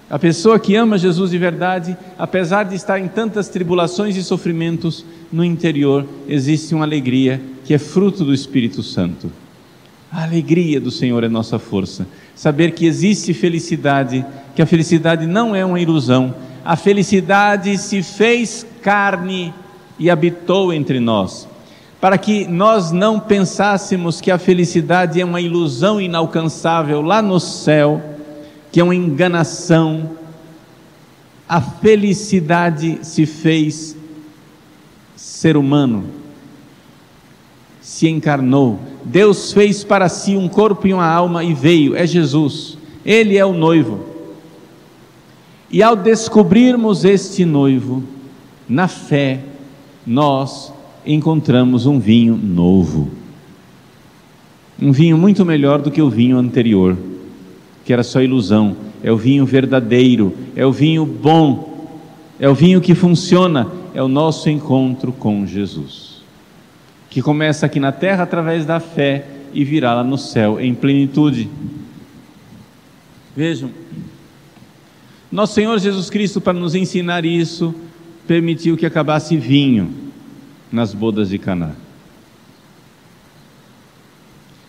a 0.09 0.17
pessoa 0.17 0.57
que 0.57 0.73
ama 0.73 0.97
Jesus 0.97 1.31
de 1.31 1.37
verdade, 1.37 1.97
apesar 2.17 2.63
de 2.63 2.75
estar 2.75 2.97
em 2.97 3.09
tantas 3.09 3.49
tribulações 3.49 4.15
e 4.15 4.23
sofrimentos, 4.23 5.03
no 5.29 5.43
interior 5.43 6.07
existe 6.29 6.73
uma 6.73 6.85
alegria 6.85 7.41
que 7.65 7.73
é 7.73 7.77
fruto 7.77 8.23
do 8.23 8.33
Espírito 8.33 8.81
Santo. 8.81 9.29
A 10.09 10.23
alegria 10.23 10.79
do 10.79 10.91
Senhor 10.91 11.25
é 11.25 11.27
nossa 11.27 11.59
força. 11.59 12.07
Saber 12.33 12.71
que 12.71 12.85
existe 12.85 13.33
felicidade, 13.33 14.25
que 14.55 14.61
a 14.61 14.65
felicidade 14.65 15.27
não 15.27 15.53
é 15.53 15.65
uma 15.65 15.81
ilusão, 15.81 16.33
a 16.63 16.77
felicidade 16.77 17.77
se 17.77 18.01
fez 18.01 18.65
carne 18.81 19.53
e 19.99 20.09
habitou 20.09 20.71
entre 20.71 21.01
nós 21.01 21.49
para 22.01 22.17
que 22.17 22.47
nós 22.47 22.91
não 22.91 23.19
pensássemos 23.19 24.19
que 24.19 24.31
a 24.31 24.39
felicidade 24.39 25.21
é 25.21 25.23
uma 25.23 25.39
ilusão 25.39 26.01
inalcançável 26.01 26.99
lá 26.99 27.21
no 27.21 27.39
céu, 27.39 28.01
que 28.71 28.79
é 28.79 28.83
uma 28.83 28.95
enganação. 28.95 30.17
A 31.47 31.61
felicidade 31.61 32.97
se 33.03 33.27
fez 33.27 33.95
ser 35.15 35.55
humano, 35.55 36.05
se 37.79 38.09
encarnou. 38.09 38.79
Deus 39.05 39.53
fez 39.53 39.83
para 39.83 40.09
si 40.09 40.35
um 40.35 40.49
corpo 40.49 40.87
e 40.87 40.93
uma 40.95 41.05
alma 41.05 41.43
e 41.43 41.53
veio, 41.53 41.95
é 41.95 42.07
Jesus. 42.07 42.79
Ele 43.05 43.37
é 43.37 43.45
o 43.45 43.53
noivo. 43.53 44.03
E 45.69 45.83
ao 45.83 45.95
descobrirmos 45.95 47.05
este 47.05 47.45
noivo, 47.45 48.03
na 48.67 48.87
fé, 48.87 49.41
nós 50.05 50.73
encontramos 51.05 51.85
um 51.85 51.99
vinho 51.99 52.35
novo. 52.35 53.09
Um 54.81 54.91
vinho 54.91 55.17
muito 55.17 55.45
melhor 55.45 55.81
do 55.81 55.91
que 55.91 56.01
o 56.01 56.09
vinho 56.09 56.37
anterior, 56.37 56.97
que 57.85 57.93
era 57.93 58.03
só 58.03 58.21
ilusão. 58.21 58.75
É 59.03 59.11
o 59.11 59.17
vinho 59.17 59.45
verdadeiro, 59.45 60.33
é 60.55 60.65
o 60.65 60.71
vinho 60.71 61.05
bom, 61.05 61.89
é 62.39 62.47
o 62.47 62.53
vinho 62.53 62.79
que 62.79 62.93
funciona, 62.93 63.67
é 63.93 64.01
o 64.01 64.07
nosso 64.07 64.49
encontro 64.49 65.11
com 65.11 65.45
Jesus. 65.45 66.21
Que 67.09 67.21
começa 67.21 67.65
aqui 67.65 67.79
na 67.79 67.91
terra 67.91 68.23
através 68.23 68.65
da 68.65 68.79
fé 68.79 69.25
e 69.53 69.63
virá 69.65 69.95
lá 69.95 70.03
no 70.03 70.17
céu 70.17 70.59
em 70.59 70.73
plenitude. 70.73 71.49
Vejam, 73.35 73.71
nosso 75.31 75.53
Senhor 75.53 75.79
Jesus 75.79 76.09
Cristo, 76.09 76.39
para 76.39 76.53
nos 76.53 76.75
ensinar 76.75 77.25
isso, 77.25 77.73
permitiu 78.27 78.77
que 78.77 78.85
acabasse 78.85 79.35
vinho 79.35 80.00
nas 80.71 80.93
bodas 80.93 81.29
de 81.29 81.37
Caná. 81.37 81.71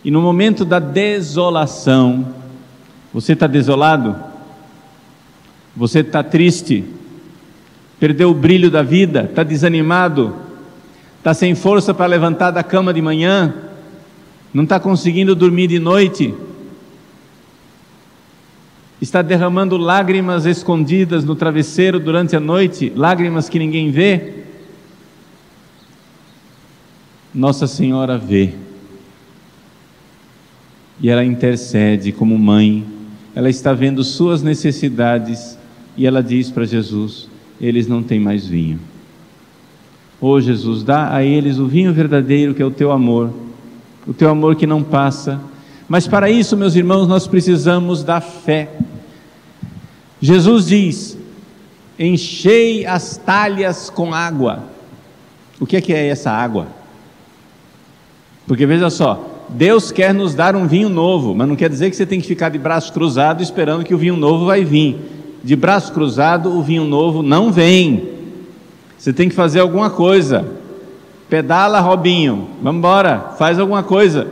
E 0.03 0.11
no 0.11 0.21
momento 0.21 0.65
da 0.65 0.79
desolação, 0.79 2.27
você 3.13 3.33
está 3.33 3.47
desolado? 3.47 4.15
Você 5.75 5.99
está 5.99 6.21
triste? 6.21 6.83
Perdeu 7.99 8.31
o 8.31 8.33
brilho 8.33 8.69
da 8.69 8.83
vida? 8.83 9.23
Está 9.23 9.43
desanimado? 9.43 10.35
Está 11.19 11.33
sem 11.33 11.55
força 11.55 11.93
para 11.93 12.05
levantar 12.05 12.51
da 12.51 12.61
cama 12.61 12.93
de 12.93 13.01
manhã? 13.01 13.53
Não 14.53 14.63
está 14.63 14.77
conseguindo 14.79 15.33
dormir 15.33 15.67
de 15.67 15.79
noite? 15.79 16.33
Está 19.01 19.21
derramando 19.21 19.77
lágrimas 19.77 20.45
escondidas 20.45 21.23
no 21.23 21.35
travesseiro 21.35 21.99
durante 21.99 22.35
a 22.35 22.39
noite, 22.41 22.91
lágrimas 22.93 23.47
que 23.47 23.57
ninguém 23.57 23.89
vê? 23.89 24.42
Nossa 27.33 27.67
Senhora 27.67 28.17
vê. 28.17 28.53
E 31.01 31.09
ela 31.09 31.23
intercede 31.23 32.11
como 32.11 32.37
mãe 32.37 32.85
ela 33.35 33.49
está 33.49 33.73
vendo 33.73 34.03
suas 34.03 34.43
necessidades 34.43 35.57
e 35.97 36.05
ela 36.05 36.21
diz 36.21 36.51
para 36.51 36.65
Jesus: 36.65 37.27
eles 37.59 37.87
não 37.87 38.03
têm 38.03 38.19
mais 38.19 38.45
vinho. 38.45 38.79
Oh 40.21 40.39
Jesus, 40.39 40.83
dá 40.83 41.13
a 41.13 41.23
eles 41.23 41.57
o 41.57 41.67
vinho 41.67 41.93
verdadeiro 41.93 42.53
que 42.53 42.61
é 42.61 42.65
o 42.65 42.71
teu 42.71 42.91
amor, 42.91 43.33
o 44.07 44.13
teu 44.13 44.29
amor 44.29 44.55
que 44.55 44.67
não 44.67 44.83
passa. 44.83 45.41
Mas 45.87 46.07
para 46.07 46.29
isso, 46.29 46.55
meus 46.55 46.75
irmãos, 46.75 47.07
nós 47.07 47.27
precisamos 47.27 48.03
da 48.03 48.21
fé. 48.21 48.69
Jesus 50.21 50.67
diz: 50.67 51.17
enchei 51.97 52.85
as 52.85 53.17
talhas 53.17 53.89
com 53.89 54.13
água. 54.13 54.71
O 55.59 55.65
que 55.65 55.77
é, 55.77 55.81
que 55.81 55.93
é 55.93 56.07
essa 56.07 56.29
água? 56.29 56.67
Porque 58.47 58.65
veja 58.65 58.89
só, 58.89 59.45
Deus 59.49 59.91
quer 59.91 60.13
nos 60.13 60.33
dar 60.33 60.55
um 60.55 60.67
vinho 60.67 60.89
novo, 60.89 61.33
mas 61.35 61.47
não 61.47 61.55
quer 61.55 61.69
dizer 61.69 61.89
que 61.89 61.95
você 61.95 62.05
tem 62.05 62.19
que 62.19 62.27
ficar 62.27 62.49
de 62.49 62.57
braço 62.57 62.91
cruzado 62.91 63.41
esperando 63.41 63.83
que 63.83 63.93
o 63.93 63.97
vinho 63.97 64.15
novo 64.15 64.45
vai 64.45 64.63
vir. 64.63 64.97
De 65.43 65.55
braço 65.55 65.91
cruzado, 65.91 66.57
o 66.57 66.63
vinho 66.63 66.85
novo 66.85 67.21
não 67.21 67.51
vem. 67.51 68.09
Você 68.97 69.11
tem 69.11 69.27
que 69.27 69.35
fazer 69.35 69.59
alguma 69.59 69.89
coisa. 69.89 70.47
Pedala, 71.29 71.79
Robinho. 71.79 72.49
Vamos 72.61 72.79
embora, 72.79 73.33
faz 73.37 73.59
alguma 73.59 73.83
coisa. 73.83 74.27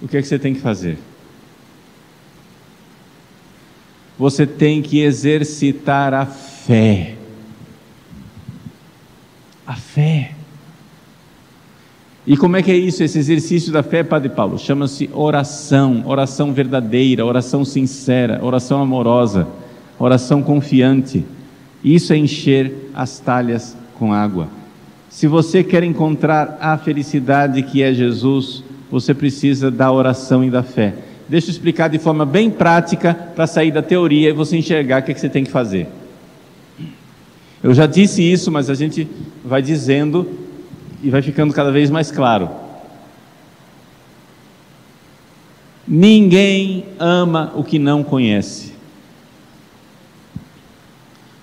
O 0.00 0.06
que 0.06 0.16
é 0.16 0.22
que 0.22 0.28
você 0.28 0.38
tem 0.38 0.54
que 0.54 0.60
fazer? 0.60 0.98
Você 4.18 4.46
tem 4.46 4.80
que 4.80 5.00
exercitar 5.00 6.14
a 6.14 6.24
fé. 6.24 7.15
A 9.66 9.74
fé. 9.74 10.32
E 12.26 12.36
como 12.36 12.56
é 12.56 12.62
que 12.62 12.72
é 12.72 12.76
isso, 12.76 13.04
esse 13.04 13.18
exercício 13.18 13.72
da 13.72 13.82
fé, 13.82 14.02
Padre 14.02 14.30
Paulo? 14.30 14.58
Chama-se 14.58 15.08
oração, 15.12 16.02
oração 16.06 16.52
verdadeira, 16.52 17.24
oração 17.24 17.64
sincera, 17.64 18.40
oração 18.42 18.82
amorosa, 18.82 19.46
oração 19.98 20.42
confiante. 20.42 21.24
Isso 21.84 22.12
é 22.12 22.16
encher 22.16 22.90
as 22.92 23.20
talhas 23.20 23.76
com 23.98 24.12
água. 24.12 24.48
Se 25.08 25.28
você 25.28 25.62
quer 25.62 25.84
encontrar 25.84 26.58
a 26.60 26.76
felicidade 26.76 27.62
que 27.62 27.82
é 27.82 27.94
Jesus, 27.94 28.64
você 28.90 29.14
precisa 29.14 29.70
da 29.70 29.90
oração 29.92 30.44
e 30.44 30.50
da 30.50 30.62
fé. 30.62 30.94
Deixa 31.28 31.48
eu 31.48 31.52
explicar 31.52 31.88
de 31.88 31.98
forma 31.98 32.26
bem 32.26 32.50
prática 32.50 33.14
para 33.14 33.46
sair 33.46 33.70
da 33.70 33.82
teoria 33.82 34.30
e 34.30 34.32
você 34.32 34.56
enxergar 34.56 35.00
o 35.00 35.04
que, 35.04 35.12
é 35.12 35.14
que 35.14 35.20
você 35.20 35.28
tem 35.28 35.44
que 35.44 35.50
fazer. 35.50 35.88
Eu 37.62 37.72
já 37.74 37.86
disse 37.86 38.22
isso, 38.22 38.50
mas 38.50 38.68
a 38.68 38.74
gente 38.74 39.08
vai 39.44 39.62
dizendo 39.62 40.28
e 41.02 41.10
vai 41.10 41.22
ficando 41.22 41.54
cada 41.54 41.70
vez 41.70 41.90
mais 41.90 42.10
claro. 42.10 42.50
Ninguém 45.86 46.84
ama 46.98 47.52
o 47.54 47.62
que 47.62 47.78
não 47.78 48.02
conhece. 48.02 48.74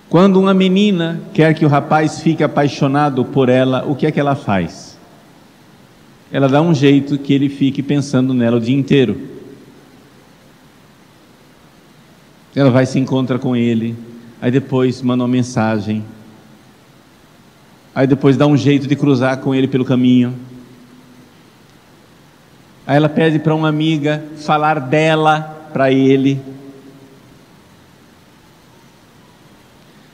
Quando 0.09 0.39
uma 0.39 0.53
menina 0.53 1.21
quer 1.33 1.55
que 1.55 1.65
o 1.65 1.69
rapaz 1.69 2.19
fique 2.19 2.43
apaixonado 2.43 3.25
por 3.25 3.49
ela, 3.49 3.83
o 3.87 3.95
que 3.95 4.05
é 4.05 4.11
que 4.11 4.19
ela 4.19 4.35
faz? 4.35 4.97
Ela 6.31 6.47
dá 6.47 6.61
um 6.61 6.73
jeito 6.73 7.17
que 7.17 7.33
ele 7.33 7.49
fique 7.49 7.81
pensando 7.81 8.33
nela 8.33 8.57
o 8.57 8.61
dia 8.61 8.77
inteiro. 8.77 9.19
Ela 12.55 12.69
vai 12.69 12.85
se 12.85 12.99
encontra 12.99 13.39
com 13.39 13.55
ele, 13.55 13.95
aí 14.43 14.51
depois 14.51 15.01
manda 15.01 15.23
uma 15.23 15.29
mensagem, 15.29 16.03
aí 17.95 18.05
depois 18.05 18.35
dá 18.35 18.45
um 18.45 18.57
jeito 18.57 18.87
de 18.87 18.93
cruzar 18.93 19.37
com 19.37 19.55
ele 19.55 19.69
pelo 19.69 19.85
caminho. 19.85 20.35
Aí 22.85 22.97
ela 22.97 23.07
pede 23.07 23.39
para 23.39 23.55
uma 23.55 23.69
amiga 23.69 24.21
falar 24.35 24.81
dela 24.81 25.69
para 25.71 25.93
ele. 25.93 26.41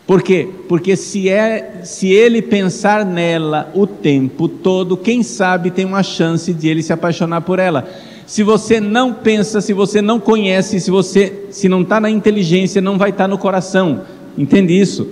Por 0.06 0.22
quê? 0.22 0.48
Porque 0.68 0.96
se, 0.96 1.28
é, 1.28 1.82
se 1.84 2.10
ele 2.10 2.44
pensar 2.44 3.04
nela 3.04 3.72
o 3.74 3.88
tempo 3.88 4.48
todo, 4.48 4.96
quem 4.96 5.24
sabe 5.24 5.72
tem 5.72 5.86
uma 5.86 6.04
chance 6.04 6.54
de 6.54 6.68
ele 6.68 6.84
se 6.84 6.94
apaixonar 6.94 7.42
por 7.42 7.58
ela. 7.58 7.90
Se 8.28 8.44
você 8.44 8.80
não 8.80 9.12
pensa, 9.12 9.60
se 9.60 9.74
você 9.74 10.04
não 10.04 10.20
conhece, 10.20 10.80
se 10.80 10.92
você 10.92 11.48
se 11.50 11.68
não 11.68 11.82
está 11.82 12.00
na 12.00 12.12
inteligência, 12.12 12.80
não 12.80 12.96
vai 12.96 13.10
estar 13.10 13.24
tá 13.24 13.28
no 13.28 13.40
coração. 13.40 14.04
Entende 14.38 14.80
isso? 14.80 15.08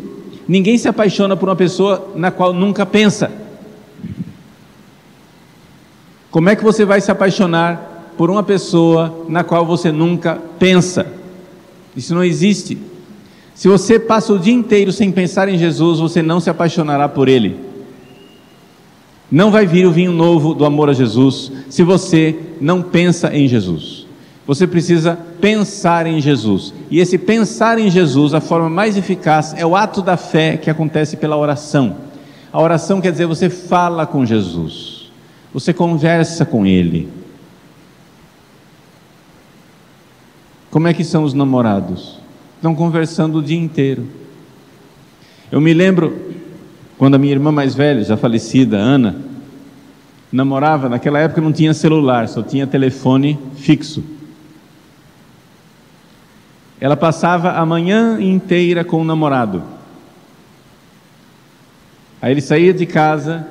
Ninguém 0.48 0.78
se 0.78 0.88
apaixona 0.88 1.36
por 1.36 1.50
uma 1.50 1.56
pessoa 1.56 2.12
na 2.16 2.32
qual 2.32 2.54
nunca 2.54 2.86
pensa. 2.86 3.32
Como 6.32 6.50
é 6.50 6.56
que 6.56 6.64
você 6.64 6.86
vai 6.86 7.02
se 7.02 7.12
apaixonar 7.12 8.14
por 8.18 8.30
uma 8.30 8.44
pessoa 8.44 9.26
na 9.28 9.44
qual 9.44 9.66
você 9.66 9.92
nunca 9.92 10.40
pensa? 10.60 11.08
Isso 11.96 12.14
não 12.14 12.24
existe. 12.24 12.78
Se 13.56 13.68
você 13.68 14.00
passa 14.00 14.32
o 14.32 14.38
dia 14.38 14.54
inteiro 14.54 14.92
sem 14.92 15.12
pensar 15.12 15.50
em 15.50 15.58
Jesus, 15.58 16.00
você 16.00 16.22
não 16.22 16.40
se 16.40 16.50
apaixonará 16.50 17.10
por 17.10 17.28
Ele. 17.28 17.58
Não 19.32 19.50
vai 19.50 19.66
vir 19.66 19.86
o 19.88 19.92
vinho 19.92 20.12
novo 20.12 20.54
do 20.54 20.64
amor 20.64 20.90
a 20.90 20.94
Jesus 20.94 21.52
se 21.70 21.82
você 21.82 22.38
não 22.62 22.84
pensa 22.84 23.36
em 23.36 23.48
Jesus. 23.48 23.97
Você 24.48 24.66
precisa 24.66 25.20
pensar 25.42 26.08
em 26.08 26.22
Jesus. 26.22 26.74
E 26.90 27.00
esse 27.00 27.18
pensar 27.18 27.78
em 27.78 27.92
Jesus, 27.92 28.34
a 28.34 28.40
forma 28.40 28.70
mais 28.70 28.96
eficaz, 28.96 29.54
é 29.54 29.66
o 29.66 29.76
ato 29.76 30.02
da 30.02 30.16
fé 30.16 30.56
que 30.56 30.70
acontece 30.70 31.18
pela 31.18 31.36
oração. 31.36 31.98
A 32.52 32.62
oração 32.62 33.02
quer 33.02 33.12
dizer 33.12 33.26
você 33.26 33.50
fala 33.50 34.08
com 34.08 34.26
Jesus, 34.26 35.12
você 35.54 35.74
conversa 35.74 36.46
com 36.46 36.66
Ele. 36.66 37.10
Como 40.72 40.88
é 40.88 40.94
que 40.94 41.04
são 41.04 41.26
os 41.26 41.34
namorados? 41.34 42.18
Estão 42.56 42.74
conversando 42.74 43.40
o 43.40 43.44
dia 43.44 43.60
inteiro. 43.60 44.08
Eu 45.52 45.60
me 45.60 45.74
lembro 45.74 46.18
quando 46.98 47.16
a 47.16 47.18
minha 47.18 47.34
irmã 47.34 47.52
mais 47.52 47.76
velha, 47.76 48.04
já 48.04 48.16
falecida, 48.16 48.78
Ana, 48.78 49.18
namorava, 50.32 50.88
naquela 50.88 51.20
época 51.20 51.42
não 51.42 51.52
tinha 51.52 51.74
celular, 51.74 52.28
só 52.30 52.42
tinha 52.42 52.66
telefone 52.66 53.38
fixo. 53.56 54.17
Ela 56.80 56.96
passava 56.96 57.52
a 57.52 57.66
manhã 57.66 58.22
inteira 58.22 58.84
com 58.84 59.02
o 59.02 59.06
namorado. 59.06 59.64
Aí 62.22 62.32
ele 62.32 62.42
saía 62.42 62.74
de 62.74 62.86
casa, 62.86 63.48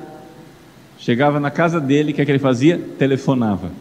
chegava 0.97 1.39
na 1.39 1.51
casa 1.51 1.79
dele, 1.79 2.11
o 2.11 2.15
que, 2.15 2.21
é 2.21 2.25
que 2.25 2.31
ele 2.31 2.39
fazia? 2.39 2.77
Telefonava. 2.97 3.71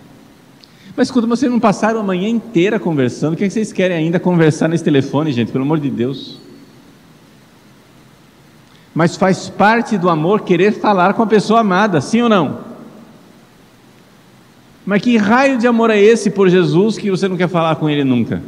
Mas 0.97 1.09
escuta, 1.09 1.27
vocês 1.27 1.51
não 1.51 1.61
passaram 1.61 2.01
a 2.01 2.03
manhã 2.03 2.29
inteira 2.29 2.81
conversando, 2.81 3.35
o 3.35 3.37
que, 3.37 3.45
é 3.45 3.47
que 3.47 3.53
vocês 3.53 3.73
querem 3.73 3.97
ainda 3.97 4.19
conversar 4.19 4.69
nesse 4.69 4.83
telefone, 4.83 5.33
gente? 5.33 5.53
Pelo 5.53 5.65
amor 5.65 5.79
de 5.79 5.91
Deus. 5.91 6.41
Mas 8.95 9.15
faz 9.15 9.49
parte 9.49 9.99
do 9.99 10.09
amor 10.09 10.41
querer 10.41 10.73
falar 10.73 11.13
com 11.15 11.23
a 11.23 11.27
pessoa 11.27 11.61
amada, 11.61 12.01
sim 12.01 12.23
ou 12.23 12.29
não? 12.29 12.61
Mas 14.87 15.03
que 15.03 15.17
raio 15.19 15.59
de 15.59 15.67
amor 15.67 15.91
é 15.91 16.01
esse 16.01 16.31
por 16.31 16.49
Jesus 16.49 16.97
que 16.97 17.11
você 17.11 17.29
não 17.29 17.37
quer 17.37 17.49
falar 17.49 17.77
com 17.77 17.91
ele 17.91 18.05
nunca? 18.05 18.43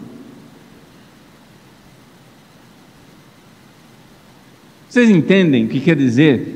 Vocês 4.88 5.11
entendem 5.11 5.66
o 5.66 5.68
que 5.68 5.81
quer 5.81 5.96
dizer 5.96 6.55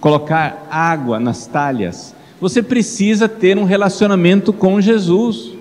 colocar 0.00 0.66
água 0.70 1.20
nas 1.20 1.46
talhas? 1.46 2.14
Você 2.40 2.62
precisa 2.62 3.28
ter 3.28 3.58
um 3.58 3.64
relacionamento 3.64 4.52
com 4.52 4.80
Jesus. 4.80 5.52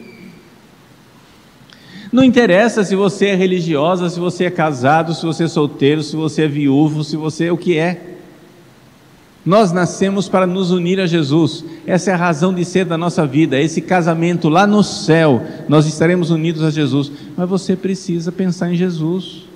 Não 2.11 2.23
interessa 2.23 2.83
se 2.83 2.95
você 2.95 3.27
é 3.27 3.35
religiosa, 3.35 4.09
se 4.09 4.19
você 4.19 4.45
é 4.45 4.49
casado, 4.49 5.13
se 5.13 5.25
você 5.25 5.43
é 5.43 5.47
solteiro, 5.47 6.01
se 6.01 6.15
você 6.15 6.43
é 6.43 6.47
viúvo, 6.47 7.03
se 7.03 7.17
você 7.17 7.45
é 7.45 7.51
o 7.51 7.57
que 7.57 7.77
é. 7.77 8.15
Nós 9.45 9.71
nascemos 9.71 10.29
para 10.29 10.47
nos 10.47 10.71
unir 10.71 10.99
a 10.99 11.05
Jesus. 11.05 11.65
Essa 11.85 12.11
é 12.11 12.13
a 12.13 12.17
razão 12.17 12.53
de 12.53 12.63
ser 12.63 12.85
da 12.85 12.97
nossa 12.97 13.25
vida. 13.25 13.59
Esse 13.59 13.81
casamento 13.81 14.47
lá 14.47 14.65
no 14.65 14.83
céu, 14.83 15.43
nós 15.67 15.85
estaremos 15.85 16.29
unidos 16.29 16.63
a 16.63 16.71
Jesus. 16.71 17.11
Mas 17.35 17.49
você 17.49 17.75
precisa 17.75 18.31
pensar 18.31 18.71
em 18.71 18.77
Jesus. 18.77 19.48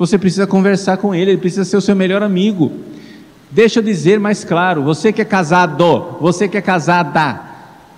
Você 0.00 0.16
precisa 0.16 0.46
conversar 0.46 0.96
com 0.96 1.14
ele, 1.14 1.32
ele 1.32 1.40
precisa 1.40 1.62
ser 1.62 1.76
o 1.76 1.80
seu 1.80 1.94
melhor 1.94 2.22
amigo. 2.22 2.72
Deixa 3.50 3.80
eu 3.80 3.82
dizer 3.82 4.18
mais 4.18 4.42
claro: 4.42 4.82
você 4.82 5.12
que 5.12 5.20
é 5.20 5.26
casado, 5.26 6.16
você 6.18 6.48
que 6.48 6.56
é 6.56 6.62
casada, 6.62 7.38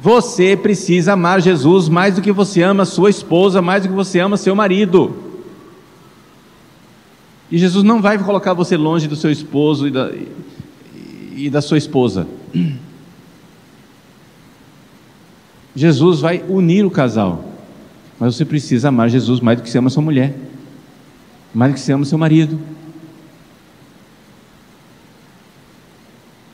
você 0.01 0.57
precisa 0.57 1.13
amar 1.13 1.41
Jesus 1.41 1.89
mais 1.89 2.17
do 2.17 2.21
que 2.21 2.33
você 2.33 2.61
ama 2.61 2.85
sua 2.85 3.09
esposa, 3.09 3.63
mais 3.63 3.85
do 3.85 3.89
que 3.89 3.95
você 3.95 4.19
ama 4.19 4.37
seu 4.37 4.53
marido. 4.57 5.15
E 7.49 7.57
Jesus 7.57 7.85
não 7.85 8.03
vai 8.03 8.19
colocar 8.19 8.53
você 8.53 8.77
longe 8.77 9.07
do 9.07 9.15
seu 9.15 9.31
esposo 9.31 9.87
e 9.87 9.93
da, 9.93 10.11
e 11.37 11.49
da 11.49 11.63
sua 11.63 11.79
esposa. 11.79 12.27
Jesus 15.77 16.19
vai 16.19 16.43
unir 16.49 16.85
o 16.85 16.91
casal, 16.91 17.45
mas 18.19 18.35
você 18.35 18.45
precisa 18.45 18.89
amar 18.89 19.09
Jesus 19.09 19.39
mais 19.39 19.59
do 19.59 19.63
que 19.63 19.71
você 19.71 19.79
ama 19.79 19.89
sua 19.89 20.03
mulher 20.03 20.35
mais 21.55 21.73
do 21.73 21.75
que 21.75 21.81
você 21.81 21.93
ama 21.93 22.05
seu 22.05 22.19
marido. 22.19 22.59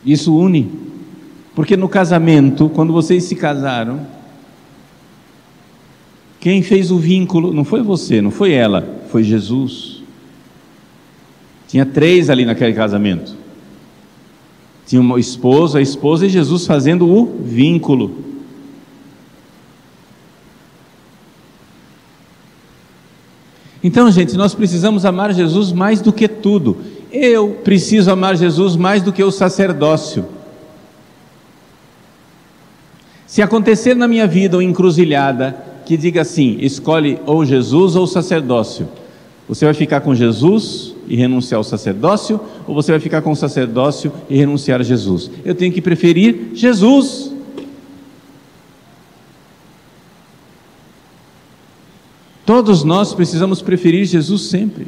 Isso 0.04 0.37
une. 0.37 0.70
Porque 1.54 1.76
no 1.76 1.88
casamento, 1.88 2.68
quando 2.68 2.92
vocês 2.92 3.24
se 3.24 3.34
casaram, 3.34 4.06
quem 6.40 6.62
fez 6.62 6.90
o 6.90 6.98
vínculo 6.98 7.52
não 7.52 7.64
foi 7.64 7.82
você, 7.82 8.22
não 8.22 8.30
foi 8.30 8.52
ela, 8.52 9.00
foi 9.11 9.24
Jesus. 9.24 10.02
Tinha 11.66 11.84
três 11.84 12.30
ali 12.30 12.44
naquele 12.44 12.72
casamento. 12.72 13.37
Tinha 14.87 15.00
uma 15.00 15.20
esposa, 15.20 15.78
a 15.78 15.82
esposa 15.82 16.26
e 16.26 16.30
Jesus 16.30 16.64
fazendo 16.66 17.06
o 17.06 17.42
vínculo. 17.42 18.38
Então, 23.82 24.10
gente, 24.10 24.36
nós 24.36 24.54
precisamos 24.54 25.04
amar 25.04 25.32
Jesus 25.32 25.72
mais 25.72 26.00
do 26.00 26.12
que 26.12 26.26
tudo. 26.26 26.78
Eu 27.12 27.60
preciso 27.64 28.10
amar 28.10 28.36
Jesus 28.36 28.76
mais 28.76 29.02
do 29.02 29.12
que 29.12 29.22
o 29.22 29.30
sacerdócio. 29.30 30.26
Se 33.26 33.42
acontecer 33.42 33.94
na 33.94 34.08
minha 34.08 34.26
vida 34.26 34.56
uma 34.56 34.64
encruzilhada 34.64 35.56
que 35.84 35.96
diga 35.96 36.22
assim: 36.22 36.56
escolhe 36.60 37.18
ou 37.24 37.44
Jesus 37.44 37.94
ou 37.94 38.04
o 38.04 38.06
sacerdócio, 38.06 38.88
você 39.48 39.64
vai 39.64 39.74
ficar 39.74 40.00
com 40.00 40.14
Jesus 40.14 40.94
e 41.06 41.16
renunciar 41.16 41.58
ao 41.58 41.64
sacerdócio, 41.64 42.38
ou 42.66 42.74
você 42.74 42.92
vai 42.92 43.00
ficar 43.00 43.22
com 43.22 43.30
o 43.30 43.36
sacerdócio 43.36 44.12
e 44.28 44.36
renunciar 44.36 44.80
a 44.80 44.84
Jesus? 44.84 45.30
Eu 45.44 45.54
tenho 45.54 45.72
que 45.72 45.80
preferir 45.80 46.50
Jesus. 46.52 47.32
Todos 52.48 52.82
nós 52.82 53.12
precisamos 53.12 53.61
preferir 53.61 54.06
Jesus 54.06 54.48
sempre. 54.48 54.87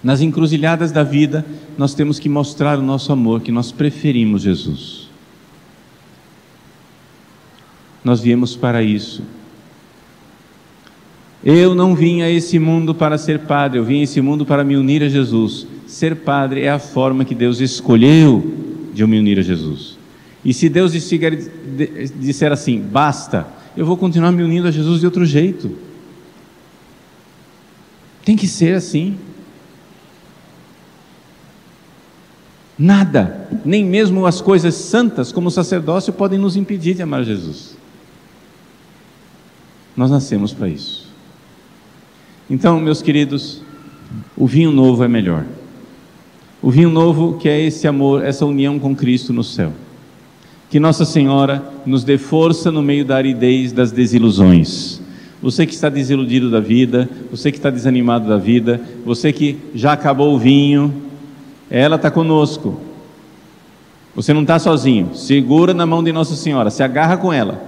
Nas 0.00 0.20
encruzilhadas 0.20 0.92
da 0.92 1.02
vida, 1.02 1.44
nós 1.76 1.92
temos 1.92 2.20
que 2.20 2.28
mostrar 2.28 2.78
o 2.78 2.82
nosso 2.82 3.12
amor, 3.12 3.40
que 3.40 3.50
nós 3.50 3.72
preferimos 3.72 4.42
Jesus. 4.42 5.08
Nós 8.04 8.20
viemos 8.20 8.54
para 8.54 8.80
isso. 8.80 9.24
Eu 11.44 11.74
não 11.74 11.92
vim 11.96 12.22
a 12.22 12.30
esse 12.30 12.56
mundo 12.56 12.94
para 12.94 13.18
ser 13.18 13.40
padre, 13.40 13.80
eu 13.80 13.84
vim 13.84 13.98
a 13.98 14.04
esse 14.04 14.20
mundo 14.20 14.46
para 14.46 14.62
me 14.62 14.76
unir 14.76 15.02
a 15.02 15.08
Jesus. 15.08 15.66
Ser 15.88 16.14
padre 16.14 16.60
é 16.62 16.70
a 16.70 16.78
forma 16.78 17.24
que 17.24 17.34
Deus 17.34 17.58
escolheu 17.58 18.54
de 18.94 19.02
eu 19.02 19.08
me 19.08 19.18
unir 19.18 19.40
a 19.40 19.42
Jesus. 19.42 19.98
E 20.44 20.54
se 20.54 20.68
Deus 20.68 20.92
disser 20.92 22.52
assim, 22.52 22.80
basta, 22.80 23.55
eu 23.76 23.84
vou 23.84 23.96
continuar 23.96 24.32
me 24.32 24.42
unindo 24.42 24.66
a 24.66 24.70
Jesus 24.70 25.00
de 25.00 25.06
outro 25.06 25.24
jeito. 25.26 25.76
Tem 28.24 28.36
que 28.36 28.48
ser 28.48 28.74
assim. 28.74 29.18
Nada, 32.78 33.48
nem 33.64 33.84
mesmo 33.84 34.26
as 34.26 34.40
coisas 34.40 34.74
santas, 34.74 35.32
como 35.32 35.48
o 35.48 35.50
sacerdócio, 35.50 36.12
podem 36.12 36.38
nos 36.38 36.56
impedir 36.56 36.94
de 36.94 37.02
amar 37.02 37.24
Jesus. 37.24 37.76
Nós 39.96 40.10
nascemos 40.10 40.52
para 40.52 40.68
isso. 40.68 41.06
Então, 42.50 42.78
meus 42.78 43.00
queridos, 43.00 43.62
o 44.36 44.46
vinho 44.46 44.70
novo 44.70 45.02
é 45.02 45.08
melhor. 45.08 45.44
O 46.60 46.70
vinho 46.70 46.90
novo 46.90 47.38
que 47.38 47.48
é 47.48 47.60
esse 47.60 47.86
amor, 47.86 48.24
essa 48.24 48.44
união 48.44 48.78
com 48.78 48.94
Cristo 48.94 49.32
no 49.32 49.44
céu. 49.44 49.72
Que 50.68 50.80
Nossa 50.80 51.04
Senhora 51.04 51.62
nos 51.84 52.04
dê 52.04 52.18
força 52.18 52.72
no 52.72 52.82
meio 52.82 53.04
da 53.04 53.16
aridez 53.16 53.72
das 53.72 53.92
desilusões. 53.92 55.00
Você 55.42 55.66
que 55.66 55.74
está 55.74 55.88
desiludido 55.88 56.50
da 56.50 56.60
vida, 56.60 57.08
você 57.30 57.52
que 57.52 57.58
está 57.58 57.70
desanimado 57.70 58.28
da 58.28 58.36
vida, 58.36 58.80
você 59.04 59.32
que 59.32 59.58
já 59.74 59.92
acabou 59.92 60.34
o 60.34 60.38
vinho, 60.38 60.92
ela 61.70 61.96
está 61.96 62.10
conosco. 62.10 62.80
Você 64.14 64.32
não 64.32 64.42
está 64.42 64.58
sozinho. 64.58 65.14
Segura 65.14 65.74
na 65.74 65.86
mão 65.86 66.02
de 66.02 66.10
Nossa 66.10 66.34
Senhora, 66.34 66.70
se 66.70 66.82
agarra 66.82 67.16
com 67.16 67.32
ela 67.32 67.62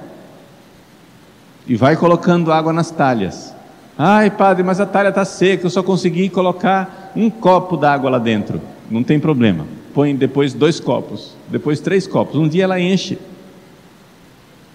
e 1.69 1.77
vai 1.77 1.95
colocando 1.95 2.51
água 2.51 2.73
nas 2.73 2.91
talhas. 2.91 3.55
Ai, 3.97 4.31
padre, 4.31 4.63
mas 4.63 4.81
a 4.81 4.87
talha 4.87 5.09
está 5.09 5.25
seca, 5.25 5.67
eu 5.67 5.71
só 5.71 5.83
consegui 5.83 6.29
colocar 6.29 7.13
um 7.15 7.29
copo 7.29 7.77
d'água 7.77 8.09
lá 8.09 8.19
dentro. 8.19 8.61
Não 8.91 9.03
tem 9.03 9.21
problema 9.21 9.67
põe 9.99 10.15
depois 10.15 10.55
dois 10.55 10.79
copos, 10.79 11.35
depois 11.51 11.81
três 11.81 12.07
copos. 12.07 12.37
Um 12.37 12.47
dia 12.47 12.63
ela 12.63 12.81
enche. 12.81 13.19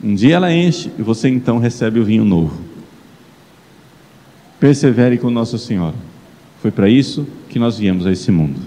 Um 0.04 0.14
dia 0.14 0.36
ela 0.36 0.52
enche 0.52 0.92
e 1.00 1.02
você 1.02 1.30
então 1.30 1.60
recebe 1.60 1.98
o 1.98 2.04
vinho 2.04 2.26
novo. 2.26 2.60
Persevere 4.60 5.18
com 5.18 5.30
Nossa 5.30 5.58
Senhora. 5.58 5.96
Foi 6.62 6.72
para 6.72 6.90
isso 6.90 7.26
que 7.48 7.58
nós 7.58 7.78
viemos 7.78 8.06
a 8.06 8.12
esse 8.12 8.32
mundo. 8.34 8.60